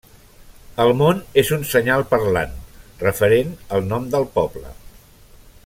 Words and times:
El 0.85 0.93
món 1.01 1.19
és 1.41 1.51
un 1.57 1.67
senyal 1.73 2.05
parlant 2.13 2.57
referent 3.05 3.53
al 3.77 3.87
nom 3.93 4.09
del 4.17 4.27
poble. 4.39 4.73